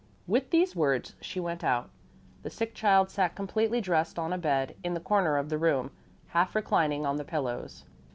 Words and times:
With 0.25 0.49
these 0.49 0.75
words 0.75 1.13
she 1.21 1.39
went 1.39 1.63
out. 1.63 1.91
The 2.41 2.49
sick 2.49 2.73
child 2.73 3.11
sat 3.11 3.35
completely 3.35 3.79
dressed 3.81 4.17
on 4.17 4.33
a 4.33 4.37
bed 4.39 4.75
in 4.83 4.95
the 4.95 4.99
corner 4.99 5.37
of 5.37 5.49
the 5.49 5.59
room, 5.59 5.91
half 6.29 6.55
reclining 6.55 7.05
on 7.05 7.17
the 7.17 7.23
pillows. 7.23 7.83